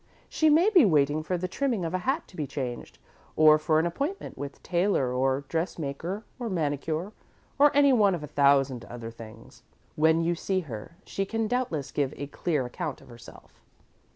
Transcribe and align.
She 0.27 0.49
may 0.49 0.71
be 0.71 0.83
waiting 0.83 1.21
for 1.21 1.37
the 1.37 1.47
trimming 1.47 1.85
of 1.85 1.93
a 1.93 1.99
hat 1.99 2.27
to 2.29 2.35
be 2.35 2.47
changed, 2.47 2.97
or 3.35 3.59
for 3.59 3.77
an 3.77 3.85
appointment 3.85 4.35
with 4.35 4.63
tailor 4.63 5.13
or 5.13 5.43
dressmaker 5.47 6.23
or 6.39 6.49
manicure, 6.49 7.11
or 7.59 7.69
any 7.75 7.93
one 7.93 8.15
of 8.15 8.23
a 8.23 8.27
thousand 8.33 8.83
other 8.85 9.11
things. 9.11 9.61
When 9.95 10.19
you 10.23 10.33
see 10.33 10.61
her, 10.61 10.97
she 11.05 11.23
can 11.23 11.47
doubtless 11.47 11.91
give 11.91 12.15
a 12.17 12.25
clear 12.25 12.65
account 12.65 12.99
of 12.99 13.09
herself." 13.09 13.61